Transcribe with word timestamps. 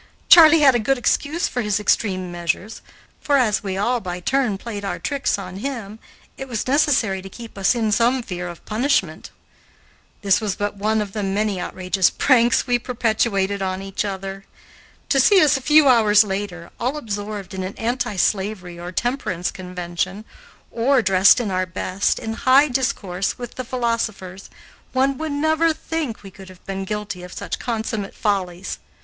Charley 0.29 0.61
had 0.61 0.73
a 0.73 0.79
good 0.79 0.97
excuse 0.97 1.47
for 1.47 1.61
his 1.61 1.79
extreme 1.79 2.31
measures, 2.31 2.81
for, 3.19 3.37
as 3.37 3.61
we 3.61 3.77
all 3.77 3.99
by 3.99 4.19
turn 4.19 4.57
played 4.57 4.83
our 4.83 4.97
tricks 4.97 5.37
on 5.37 5.57
him, 5.57 5.99
it 6.37 6.47
was 6.47 6.67
necessary 6.67 7.21
to 7.21 7.29
keep 7.29 7.55
us 7.55 7.75
in 7.75 7.91
some 7.91 8.23
fear 8.23 8.47
of 8.47 8.65
punishment. 8.65 9.29
This 10.23 10.41
was 10.41 10.55
but 10.55 10.73
one 10.75 11.01
of 11.01 11.11
the 11.11 11.21
many 11.21 11.61
outrageous 11.61 12.09
pranks 12.09 12.65
we 12.65 12.79
perpetrated 12.79 13.61
on 13.61 13.83
each 13.83 14.03
other. 14.03 14.43
To 15.09 15.19
see 15.19 15.39
us 15.39 15.55
a 15.55 15.61
few 15.61 15.87
hours 15.87 16.23
later, 16.23 16.71
all 16.79 16.97
absorbed 16.97 17.53
in 17.53 17.61
an 17.61 17.75
anti 17.77 18.15
slavery 18.15 18.79
or 18.79 18.91
temperance 18.91 19.51
convention, 19.51 20.25
or 20.71 21.03
dressed 21.03 21.39
in 21.39 21.51
our 21.51 21.67
best, 21.67 22.17
in 22.17 22.33
high 22.33 22.69
discourse 22.69 23.37
with 23.37 23.53
the 23.53 23.63
philosophers, 23.63 24.49
one 24.93 25.19
would 25.19 25.31
never 25.31 25.71
think 25.71 26.23
we 26.23 26.31
could 26.31 26.49
have 26.49 26.65
been 26.65 26.85
guilty 26.85 27.21
of 27.21 27.31
such 27.31 27.59
consummate 27.59 28.15
follies. 28.15 28.79